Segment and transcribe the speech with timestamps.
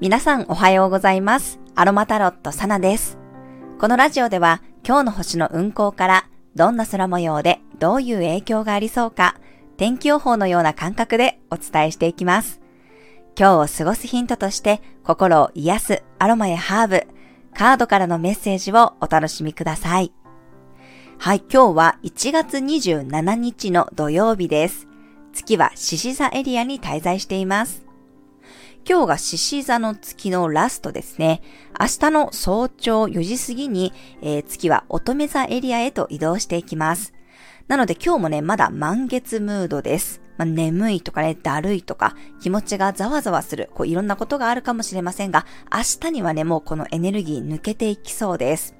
[0.00, 1.60] 皆さんおはようございます。
[1.76, 3.16] アロマタロットサナです。
[3.78, 9.36] このラジオでは今日の星の運行からどんな空模様でどういう影響がありそうか
[9.76, 12.60] 天気予報のような感覚でお伝えしていきます。
[13.38, 17.06] 今日を過ごすヒントとして心を癒すアロマやハーブ、
[17.56, 20.12] カードからのメッセージをお楽しみください。
[21.18, 24.88] はい、今日は1月27日の土曜日です。
[25.32, 27.83] 月は獅子座エリアに滞在しています。
[28.86, 31.40] 今日が獅子座の月のラストですね。
[31.80, 37.14] 明日の早朝4時過ぎに、えー月は乙女座エリアへと移動していきます。
[37.66, 40.20] なので今日もね、まだ満月ムードです。
[40.36, 48.74] まあ、眠いとかね、だるいとか、気持ちがざわざわする、こういろんなことがあるかもしれませんが、明日にはね、もうこのエネルギー抜けていきそうです。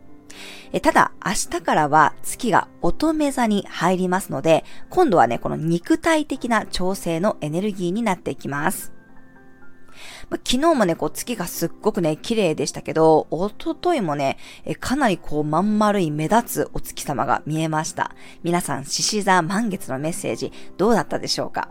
[0.73, 8.94] えただ、明日からは月が乙女座に入りますので、今度はね、この肉体的な調整のエネルギーになっていきます。
[10.31, 18.13] まあ昨日もね、こう月がすっごくね、綺麗でしたけど、おとといもね、えかなりこうまん丸い目立つお月様が見えました。
[18.43, 21.69] 皆さん、獅子座満月のメッセージ、どうだったでしょうか？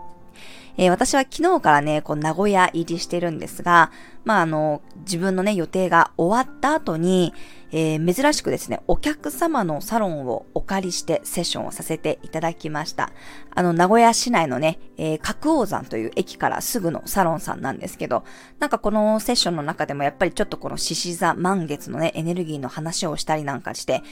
[0.77, 3.91] えー私は昨日からね、こう名古屋入りしてるんですが、
[4.25, 7.33] まああの、自分のね、予定が終わった後に、
[7.73, 13.11] えー珍しくですね、お客様のサロンをお借りしてセッションをさせていただきました。
[13.53, 18.23] あの、名古屋市内のね、えー角王山という駅からすぐのサロンさんなんですけど、
[18.59, 24.03] なんかこのセッションの中でもやっぱりちょっとこの獅子座満月のね、エネルギーの話をしたりなんかして、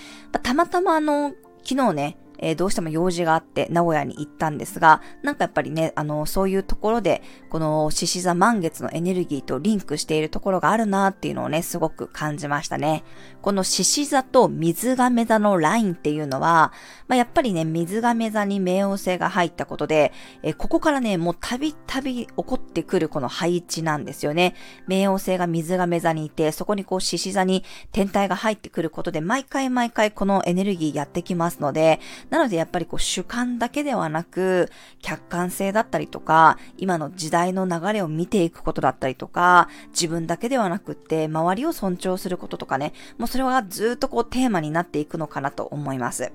[0.41, 13.03] たまたまあの、昨日ね、えーどうしても用事があって名古屋に行ったんですが、なんかやっぱりね、あの、そういうところで、この獅子座満月のエネルギーとリンクしているところがあるなっていうのをね、すごく感じましたね。
[13.41, 16.71] この獅子座と水亀座のラインっていうのは、
[17.07, 20.11] まあ、やっぱりね、水亀座に冥王星が入ったことで、
[20.43, 24.53] えーここからね、もうたびたび起こってくるこの配置なんですよね。
[24.87, 31.99] 冥王星が水亀座にいて、そこにこう獅子座に天体が入ってくることで、毎回毎回このエネルギーやってきますので、
[32.31, 34.71] なのでやっぱりこう主観だけではなく、
[35.01, 46.31] 客観性だったりとか、今の時代の流れを見ていくことだったりとか、自分だけではなくって、周りを尊重することとかね、もうそれはずっとこうテーマになっていくのかなと思います。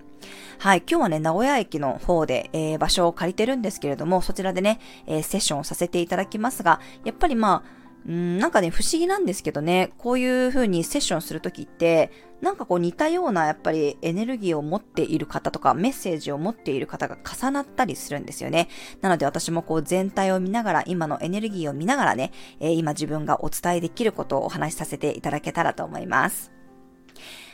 [0.59, 18.69] はい、今日はね、名古屋駅の方で、えー場所を借りてるんですけれども、そちらでね、えーセッションをさせていただきますが、やっぱりまあ、うんなんかね、不思議なんですけどね、こういう風にセッションするときって、なんかこう似たようなやっぱりエネルギーを持っている方とかメッセージを持っている方が重なったりするんですよね。
[19.01, 26.53] なので私もこう全体を見ながら、今のエネルギーを見ながらね、えー今自分がお伝えできることをお話しさせていただけたらと思います。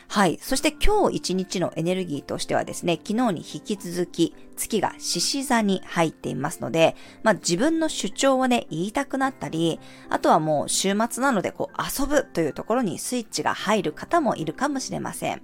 [0.09, 0.39] はい。
[0.43, 9.81] そして今日一日のエネルギーとしてはですね、昨日に引き続き月が獅子座に入っていますので、まあ自分の主張をね、言いたくなったり、
[10.11, 15.43] あとはもう週末なのでこう遊ぶというところにスイッチが入る方もいるかもしれません。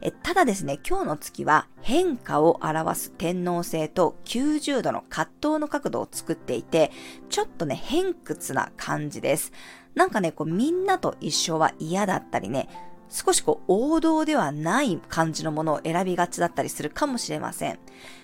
[0.00, 6.90] えただですね、今日の月は変化を表す天王星と90度の葛藤の角度を作っていて、
[7.30, 9.52] ちょっとね、偏屈な感じです。
[9.94, 12.68] なんかね、こうみんなと一緒は嫌だったりね、
[13.14, 17.78] 少しこう王道ではない感じのものを選びがちだったりするかもしれません。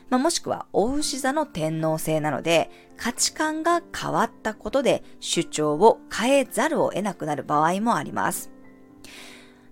[0.09, 8.51] まあ、もしくは、お牛座の天皇星なので、価値観が変わったことで主張を変えざるを得なくなる場合もあります。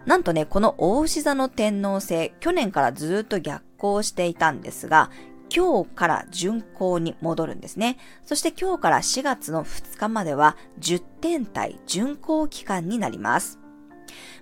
[0.07, 5.11] なんとね、この大牛座の天皇星、去年からずっと逆行していたんですが、
[5.53, 7.99] 今日から巡行に戻るんですね。
[8.25, 13.59] そして今日から4月の2日までは10天体巡行期間になります。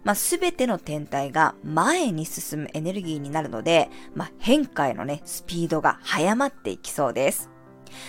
[0.06, 7.50] まあ、すべての天体が前に進むエネルギーになるので、まあ、変化へのね、スピードが早まっていきそうです。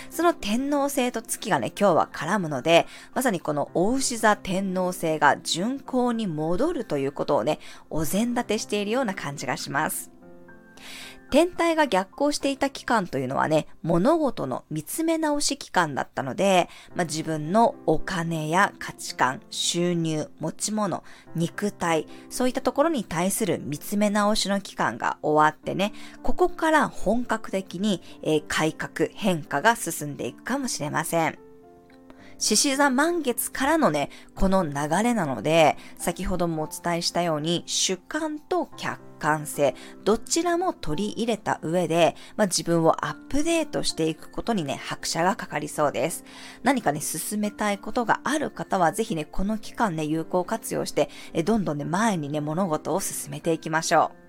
[0.08, 7.58] その天皇星と月がね、今日は絡むので、まさにこの大牛座天皇星が巡行に戻るということをね、
[7.90, 10.17] お膳立てしているような感じがします。
[11.30, 21.04] 天体が逆行していた期間というのはね、物事の見つめ直し期間だったので、まあ、自分のお金や価値観、収入、持ち物、
[21.34, 25.92] 肉体、そういったところに対する見つめ直しの期間が終わってね、
[26.22, 31.38] ここから本格的に、えー改革、変化が進んでいくかもしれません。
[32.38, 34.72] 獅子座満月からのね、この流
[35.02, 39.74] れなので、先ほどもお伝えしたように、主観と客観性、
[40.04, 46.24] どちらも取り入れた上で、まあ、自分をアップデートしていくことにね、拍車がかかりそうです。
[46.62, 54.28] 何かね、進めたいことがある方は、ぜひね、この期間ね、有効活用して、えどんどんね、前にね、物事を進めていきましょう。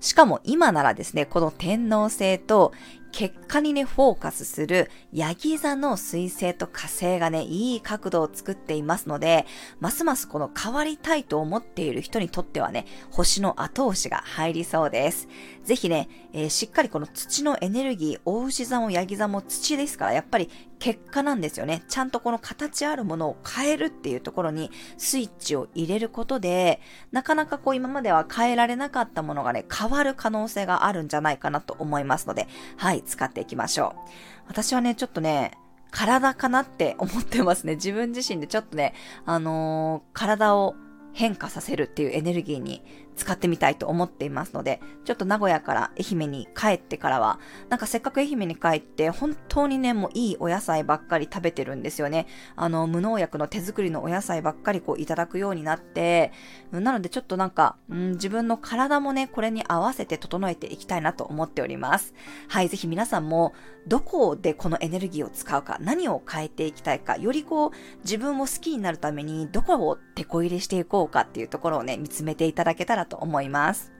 [0.00, 2.72] しかも今ならですね、この天皇星と
[3.18, 9.44] 結果にね、フォーカスする、ヤギ座の水星と火星がね、いい角度を作っていますので、
[9.80, 15.26] ますますこの変わりたいと思っている人にとってはね、星の後押しが入りそうです。
[15.64, 20.48] ぜひね、えー、しっかりこの土のエネルギー、大牛座もヤギ座も土ですから、やっぱり
[20.78, 21.82] 結果なんですよね。
[21.88, 26.80] ちゃんとこの形あるものを変えるっていうところにスイッチを入れることで、
[27.10, 34.10] なかなかこう今までは変えられなかったものがね、変わる可能性があるんじゃないかなと思いますので、はい、使っていきましょう。
[34.48, 35.58] 私はね、ちょっとね、
[35.90, 37.74] 体かなって思ってますね。
[37.74, 38.94] 自分自身でちょっとね、
[39.24, 40.74] あのー、体を
[41.12, 42.82] 変化させるっていうエネルギーに
[43.18, 52.26] 使ってみたいと思っていますので、ちょっと名古屋から愛媛に帰ってからは、なんかせっかく愛媛に帰って、本当にね、もういいお野菜ばっかり食べてるんですよね。
[52.56, 56.32] あの、無農薬の手作りのお野菜ばっかりこういただくようになって、
[56.70, 62.14] なのでちょっとなんか、うん自分の体もね、これに合わせて整えていきたいなと思っております。
[62.48, 63.52] はい、ぜひ皆さんも、
[63.86, 67.70] どこでこのエネルギーを使うか、何を変えていきたいか、よりこう、
[68.02, 73.92] 自分を好きになるために、どこを手こ入れしていこうかっていうところをね、見つめていただけたらと思います。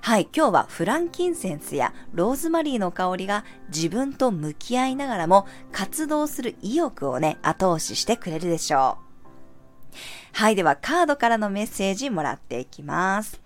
[0.00, 9.96] はい、今日はフランキンセンスやローズマリーの香りが自分と向き合いながらも活動する意欲をね、後押ししてくれるでしょう。
[10.34, 13.40] はい、ではカードからのメッセージもらっていきます。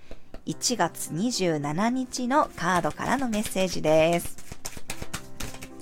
[0.47, 4.37] 1月27日のカードからのメッセージです。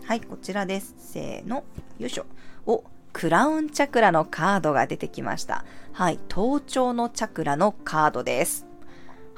[0.04, 0.94] はい、こちらです。
[0.98, 1.64] せーの、
[1.98, 2.26] よいしょ。
[2.66, 5.64] お、クラウンチャクラのカードが出てきました。
[5.92, 8.66] はい、頭頂のチャクラのカードです。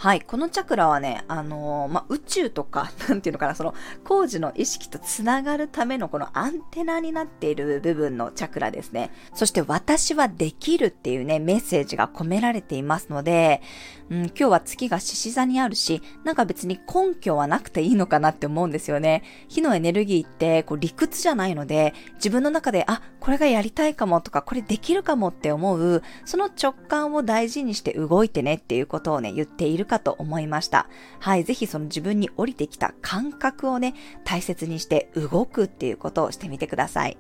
[0.01, 0.21] はい。
[0.21, 3.75] このチャクラはね、あのー、まあ、宇宙とか、 なんていうのかな、その、
[4.05, 9.11] 工事の意識とつながるためのこのアンテナになっている部分のチャクラですね。
[9.35, 13.61] そして、私はできるっていうね、メッセージが込められていますので、
[14.09, 19.25] うん、今日は月が獅子座にあるし、なんか別に根拠はなくていいのかなって思うんですよね。
[19.49, 30.89] 火のエネルギーって、こう、理屈じゃないので、自分の中で、あ、これがやりたいかもとか、これできるかもって思う、その直感を大事にして動いてねっていうことをね、言っているかと思いました。
[31.19, 33.95] はい、ぜひその自分に降りてきた感覚をね、
[34.25, 37.19] 大切にして動くっていうことをしてみてください。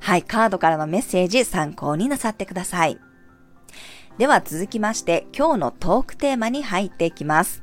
[0.00, 2.98] はい、カードからのメッセージ参考になさってください。
[4.18, 7.62] では続きまして今日のトークテーマに入っていきます。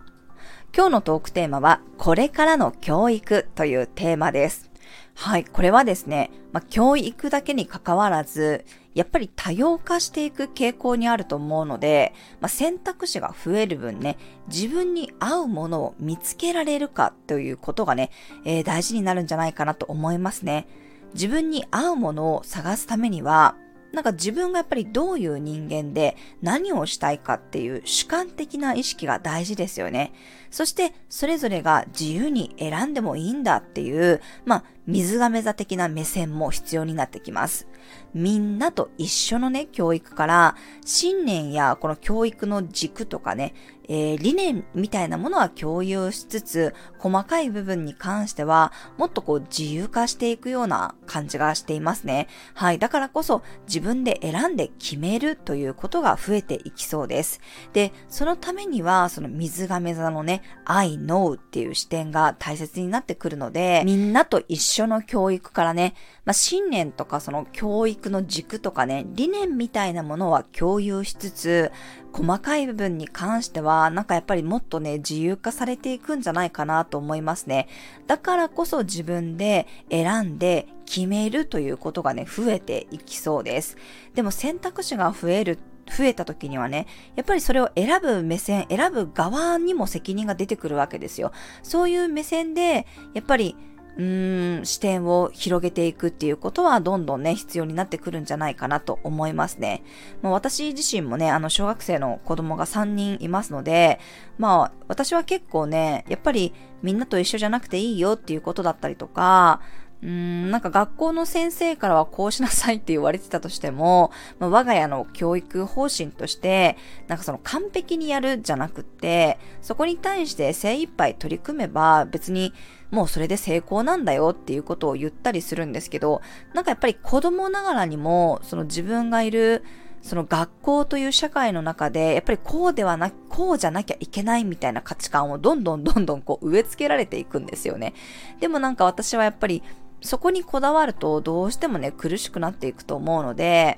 [0.76, 4.72] 今日のトークテーマはこれからの教育というテーマです。
[5.14, 14.18] はい、これはですね、まあ、教育だけに関わらず、やっぱり多様化していく傾向にあると思うので、まあ、選択肢が増える分ね、
[14.48, 18.12] 自分に合うものを見つけられるかということがね、
[18.46, 20.68] えー、大事になるんじゃないかなと思いますね。
[21.14, 23.56] 自分に合うものを探すためには、
[23.92, 30.14] なんか自分がやっぱりどういう人間で何をしたいかっていう主観的な意識が大事ですよね。
[30.50, 37.68] そしてそれぞれが自由に選んでもいいんだっていう、まあ水亀座的な目線も必要になってきます。
[38.14, 40.56] みんなと一緒のね、教育から、
[40.86, 43.54] 信念やこの教育の軸とかね、
[43.88, 52.28] えー、理念みたいなものは共有しつつ、細かい部分に関しては、もっとこう自由化していくような感じがしていますね。
[52.54, 52.80] はい。
[52.80, 57.42] だからこそ、自分で選んで決めるということが増えていきそうです。
[57.74, 65.94] で、そのためには、その水亀座のね、I know っていう視点が大切になってくるので、みんなと一緒の教育からね、
[66.26, 71.72] まあ、信念とかその教育の軸とかね、理念みたいなものは共有しつつ、
[72.14, 77.68] 細かい部分に関しては、なんかやっぱりもっとね、自由化されていくんじゃないかなと思いますね。
[78.08, 83.78] だからこそ自分で選んで決めるということがね、増えていきそうです。
[84.14, 91.32] でも選択肢が増える増えた時にはね、やっぱりそれを選ぶ目線、選ぶ側にも責任が出てくるわけですよ。
[91.64, 93.56] そういう目線で、やっぱり
[94.02, 99.84] うーん、視点を広げていくっていうことはどんどんね、必要になってくるんじゃないかなと思いますね。
[100.24, 104.00] まあ、私自身もね、あの、小学生の子供が3人いますので、
[104.40, 109.62] まあ、私は結構ね、やっぱりみんなと一緒じゃなくていいよっていうことだったりとか、
[110.04, 116.78] うーん、なんか学校の先生からはこうしなさいって言われてたとしても、 まあ、我が家の教育方針として、
[117.08, 122.54] なんかその完璧にやるじゃなくって、そこに対して精一杯取り組めば別に
[122.90, 126.22] もうそれで成功なんだよっていうことを言ったりするんですけど、
[126.54, 129.64] なんかやっぱり子供ながらにも、その自分がいる、
[130.02, 137.94] その学校という社会の中で、やっぱりこうではな、こうじゃなきゃいけないみたいな価値観をどんどんどんどんこう植え付けられていくんですよね。
[138.40, 139.64] でもなんか私はやっぱり
[140.02, 143.78] そこにこだわるとどうしてもね苦しくなっていくと思うので、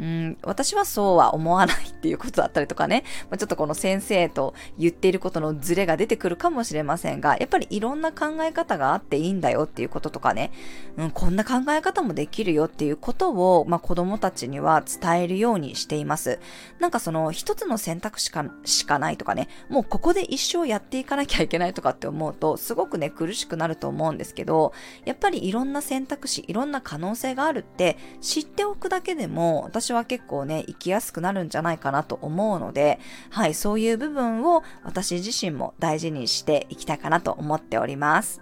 [0.00, 10.52] うん、私はそうは思わないっていうことだったりとかね、 まあ、ちょっとこの先生と言っていることのズレが出てくるかもしれませんが、やっぱりいろんな考え方があっていいんだよっていうこととかね、
[10.96, 16.40] うん、こんな考え方もできるよっていうことを、まあ、子供たちには伝えるようにしています。
[16.78, 24.72] なんかその一つの選択肢かしかないとかね、もうここで一生やっていかなきゃいけないとかって思うと、すごくね、苦しくなると思うんですけど、
[25.04, 38.40] やっぱりいろんな選択肢、いろんな可能性があるって知っておくだけでも、私は結構ね、生きやすくなるんじゃないかなと思うので、はい、そういう部分を私自身も大事にしていきたいかなと思っております。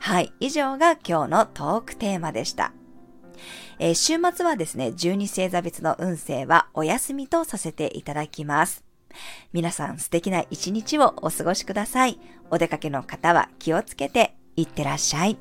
[0.00, 2.72] はい、以上が今日のトークテーマでした。
[3.78, 8.82] えー、週末はですね、12星座別の運勢はお休みとさせていただきます。
[9.52, 12.18] 皆さん素敵な一日をお過ごしください。
[12.50, 15.38] お出かけの方は気をつけていってらっしゃい。